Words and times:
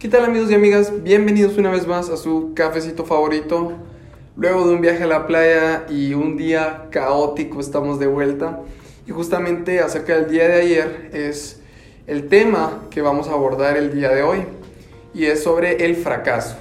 ¿Qué 0.00 0.08
tal 0.08 0.24
amigos 0.24 0.50
y 0.50 0.54
amigas? 0.54 1.02
Bienvenidos 1.02 1.58
una 1.58 1.70
vez 1.70 1.86
más 1.86 2.08
a 2.08 2.16
su 2.16 2.52
cafecito 2.54 3.04
favorito. 3.04 3.74
Luego 4.34 4.66
de 4.66 4.74
un 4.74 4.80
viaje 4.80 5.02
a 5.02 5.06
la 5.06 5.26
playa 5.26 5.84
y 5.90 6.14
un 6.14 6.38
día 6.38 6.86
caótico 6.90 7.60
estamos 7.60 7.98
de 7.98 8.06
vuelta. 8.06 8.60
Y 9.06 9.10
justamente 9.10 9.80
acerca 9.80 10.14
del 10.14 10.30
día 10.30 10.48
de 10.48 10.62
ayer 10.62 11.10
es 11.12 11.60
el 12.06 12.28
tema 12.28 12.80
que 12.88 13.02
vamos 13.02 13.28
a 13.28 13.32
abordar 13.32 13.76
el 13.76 13.92
día 13.92 14.08
de 14.08 14.22
hoy. 14.22 14.38
Y 15.12 15.26
es 15.26 15.42
sobre 15.42 15.84
el 15.84 15.96
fracaso. 15.96 16.56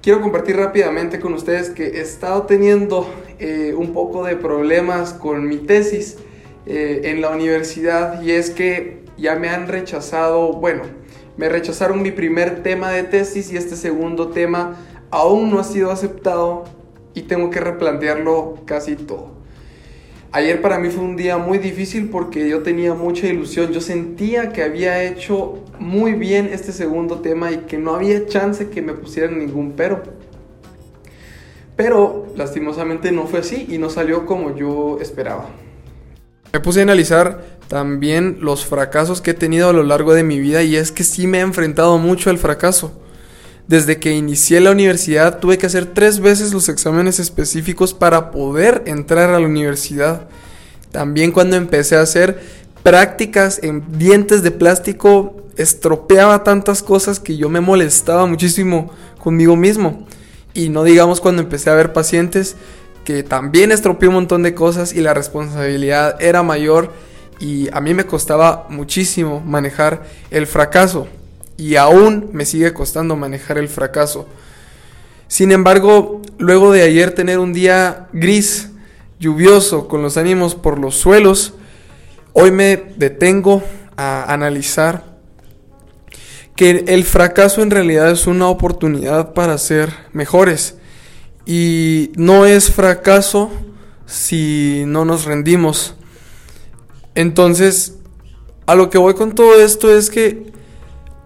Quiero 0.00 0.20
compartir 0.20 0.54
rápidamente 0.56 1.18
con 1.18 1.34
ustedes 1.34 1.70
que 1.70 1.88
he 1.88 2.02
estado 2.02 2.42
teniendo 2.42 3.04
eh, 3.40 3.74
un 3.76 3.92
poco 3.92 4.22
de 4.22 4.36
problemas 4.36 5.12
con 5.12 5.48
mi 5.48 5.56
tesis 5.56 6.18
eh, 6.66 7.00
en 7.02 7.20
la 7.20 7.30
universidad 7.30 8.22
y 8.22 8.30
es 8.30 8.50
que 8.50 9.02
ya 9.18 9.34
me 9.34 9.48
han 9.48 9.66
rechazado, 9.66 10.52
bueno, 10.52 10.84
me 11.36 11.48
rechazaron 11.48 12.02
mi 12.02 12.10
primer 12.10 12.62
tema 12.62 12.90
de 12.90 13.04
tesis 13.04 13.52
y 13.52 13.56
este 13.56 13.76
segundo 13.76 14.28
tema 14.28 14.76
aún 15.10 15.50
no 15.50 15.58
ha 15.58 15.64
sido 15.64 15.90
aceptado 15.90 16.64
y 17.14 17.22
tengo 17.22 17.50
que 17.50 17.60
replantearlo 17.60 18.58
casi 18.64 18.96
todo. 18.96 19.42
Ayer 20.34 20.62
para 20.62 20.78
mí 20.78 20.88
fue 20.88 21.04
un 21.04 21.16
día 21.16 21.36
muy 21.36 21.58
difícil 21.58 22.08
porque 22.08 22.48
yo 22.48 22.62
tenía 22.62 22.94
mucha 22.94 23.26
ilusión, 23.26 23.70
yo 23.70 23.82
sentía 23.82 24.50
que 24.52 24.62
había 24.62 25.04
hecho 25.04 25.62
muy 25.78 26.14
bien 26.14 26.48
este 26.50 26.72
segundo 26.72 27.20
tema 27.20 27.52
y 27.52 27.58
que 27.58 27.76
no 27.76 27.94
había 27.94 28.24
chance 28.26 28.70
que 28.70 28.80
me 28.80 28.94
pusieran 28.94 29.38
ningún 29.38 29.72
pero. 29.72 30.02
Pero 31.76 32.26
lastimosamente 32.34 33.12
no 33.12 33.26
fue 33.26 33.40
así 33.40 33.66
y 33.68 33.76
no 33.76 33.90
salió 33.90 34.24
como 34.24 34.56
yo 34.56 34.98
esperaba. 35.02 35.50
Me 36.52 36.60
puse 36.60 36.80
a 36.80 36.82
analizar 36.82 37.42
también 37.68 38.38
los 38.42 38.66
fracasos 38.66 39.22
que 39.22 39.30
he 39.30 39.34
tenido 39.34 39.70
a 39.70 39.72
lo 39.72 39.82
largo 39.82 40.12
de 40.12 40.22
mi 40.22 40.38
vida 40.38 40.62
y 40.62 40.76
es 40.76 40.92
que 40.92 41.02
sí 41.04 41.26
me 41.26 41.38
he 41.38 41.40
enfrentado 41.40 41.96
mucho 41.96 42.28
al 42.28 42.36
fracaso. 42.36 42.92
Desde 43.68 43.98
que 43.98 44.12
inicié 44.12 44.60
la 44.60 44.72
universidad 44.72 45.38
tuve 45.38 45.56
que 45.56 45.64
hacer 45.64 45.86
tres 45.86 46.20
veces 46.20 46.52
los 46.52 46.68
exámenes 46.68 47.18
específicos 47.20 47.94
para 47.94 48.30
poder 48.30 48.82
entrar 48.84 49.30
a 49.30 49.40
la 49.40 49.46
universidad. 49.46 50.28
También 50.90 51.32
cuando 51.32 51.56
empecé 51.56 51.96
a 51.96 52.02
hacer 52.02 52.38
prácticas 52.82 53.60
en 53.62 53.98
dientes 53.98 54.42
de 54.42 54.50
plástico 54.50 55.36
estropeaba 55.56 56.44
tantas 56.44 56.82
cosas 56.82 57.18
que 57.18 57.38
yo 57.38 57.48
me 57.48 57.60
molestaba 57.60 58.26
muchísimo 58.26 58.90
conmigo 59.18 59.56
mismo. 59.56 60.06
Y 60.52 60.68
no 60.68 60.84
digamos 60.84 61.22
cuando 61.22 61.40
empecé 61.40 61.70
a 61.70 61.74
ver 61.74 61.94
pacientes 61.94 62.56
que 63.04 63.22
también 63.22 63.72
estropeó 63.72 64.10
un 64.10 64.16
montón 64.16 64.42
de 64.42 64.54
cosas 64.54 64.92
y 64.92 65.00
la 65.00 65.14
responsabilidad 65.14 66.20
era 66.20 66.42
mayor 66.42 66.92
y 67.40 67.68
a 67.72 67.80
mí 67.80 67.94
me 67.94 68.04
costaba 68.06 68.66
muchísimo 68.68 69.40
manejar 69.40 70.04
el 70.30 70.46
fracaso 70.46 71.08
y 71.56 71.76
aún 71.76 72.30
me 72.32 72.44
sigue 72.44 72.72
costando 72.72 73.16
manejar 73.16 73.58
el 73.58 73.68
fracaso. 73.68 74.28
Sin 75.26 75.50
embargo, 75.50 76.22
luego 76.38 76.72
de 76.72 76.82
ayer 76.82 77.12
tener 77.14 77.38
un 77.38 77.52
día 77.52 78.08
gris, 78.12 78.70
lluvioso, 79.18 79.88
con 79.88 80.02
los 80.02 80.16
ánimos 80.16 80.54
por 80.54 80.78
los 80.78 80.96
suelos, 80.96 81.54
hoy 82.32 82.50
me 82.50 82.76
detengo 82.96 83.62
a 83.96 84.32
analizar 84.32 85.04
que 86.54 86.84
el 86.86 87.04
fracaso 87.04 87.62
en 87.62 87.70
realidad 87.70 88.10
es 88.10 88.26
una 88.26 88.48
oportunidad 88.48 89.32
para 89.32 89.56
ser 89.58 89.90
mejores 90.12 90.76
y 91.46 92.12
no 92.16 92.46
es 92.46 92.70
fracaso 92.70 93.50
si 94.06 94.84
no 94.86 95.04
nos 95.04 95.24
rendimos. 95.24 95.94
Entonces, 97.14 97.94
a 98.66 98.74
lo 98.74 98.90
que 98.90 98.98
voy 98.98 99.14
con 99.14 99.34
todo 99.34 99.60
esto 99.60 99.94
es 99.94 100.10
que 100.10 100.52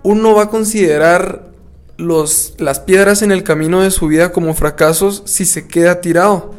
uno 0.03 0.35
va 0.35 0.45
a 0.45 0.51
considerar 0.51 1.51
los, 1.97 2.55
las 2.59 2.81
piedras 2.81 3.23
en 3.23 3.33
el 3.33 3.43
camino 3.43 3.83
de 3.83 3.91
su 3.91 4.07
vida 4.07 4.33
como 4.33 4.55
fracasos 4.55 5.23
si 5.27 5.45
se 5.45 5.67
queda 5.67 6.01
tirado 6.01 6.55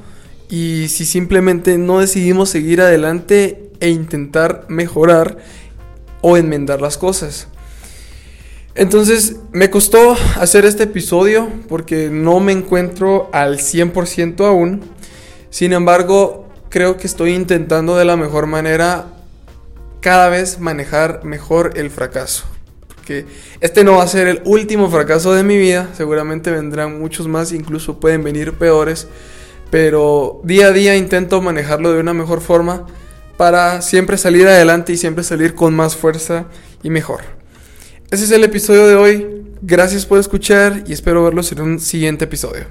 y 0.50 0.88
si 0.89 1.06
simplemente 1.06 1.78
no 1.78 2.00
decidimos 2.00 2.50
seguir 2.50 2.81
adelante 2.81 3.72
e 3.79 3.89
intentar 3.89 4.66
mejorar 4.69 5.38
o 6.22 6.38
enmendar 6.38 6.81
las 6.81 6.97
cosas. 6.97 7.47
Entonces 8.77 9.38
me 9.53 9.71
costó 9.71 10.15
hacer 10.39 10.63
este 10.65 10.83
episodio 10.83 11.49
porque 11.67 12.09
no 12.11 12.39
me 12.39 12.51
encuentro 12.51 13.27
al 13.33 13.57
100% 13.57 14.45
aún. 14.45 14.81
Sin 15.49 15.73
embargo, 15.73 16.47
creo 16.69 16.95
que 16.95 17.07
estoy 17.07 17.33
intentando 17.33 17.97
de 17.97 18.05
la 18.05 18.15
mejor 18.17 18.45
manera 18.45 19.07
cada 19.99 20.29
vez 20.29 20.59
manejar 20.59 21.23
mejor 21.23 21.71
el 21.75 21.89
fracaso. 21.89 22.45
Porque 22.93 23.25
este 23.61 23.83
no 23.83 23.93
va 23.93 24.03
a 24.03 24.07
ser 24.07 24.27
el 24.27 24.43
último 24.45 24.91
fracaso 24.91 25.33
de 25.33 25.41
mi 25.41 25.57
vida, 25.57 25.89
seguramente 25.97 26.51
vendrán 26.51 26.99
muchos 26.99 27.27
más, 27.27 27.53
incluso 27.53 27.99
pueden 27.99 28.23
venir 28.23 28.53
peores, 28.53 29.07
pero 29.71 30.39
día 30.44 30.67
a 30.67 30.71
día 30.71 30.95
intento 30.95 31.41
manejarlo 31.41 31.94
de 31.94 31.99
una 31.99 32.13
mejor 32.13 32.41
forma 32.41 32.85
para 33.38 33.81
siempre 33.81 34.19
salir 34.19 34.47
adelante 34.47 34.94
y 34.94 34.97
siempre 34.97 35.23
salir 35.23 35.55
con 35.55 35.75
más 35.75 35.95
fuerza 35.95 36.45
y 36.83 36.91
mejor. 36.91 37.37
Ese 38.09 38.23
es 38.23 38.31
el 38.31 38.45
episodio 38.45 38.88
de 38.88 38.95
hoy. 38.95 39.28
Gracias 39.62 40.06
por 40.06 40.18
escuchar 40.18 40.85
y 40.88 40.94
espero 40.94 41.25
verlos 41.25 41.51
en 41.51 41.59
un 41.59 41.79
siguiente 41.81 42.23
episodio. 42.23 42.66